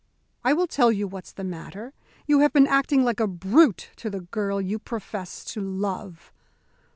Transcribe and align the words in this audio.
"I 0.43 0.53
will 0.53 0.65
tell 0.65 0.91
you 0.91 1.07
what's 1.07 1.31
the 1.31 1.43
matter. 1.43 1.93
You 2.25 2.39
have 2.39 2.51
been 2.53 2.65
acting 2.65 3.03
like 3.03 3.19
a 3.19 3.27
brute 3.27 3.91
to 3.97 4.09
the 4.09 4.21
girl 4.21 4.59
you 4.59 4.79
profess 4.79 5.45
to 5.53 5.61
love." 5.61 6.33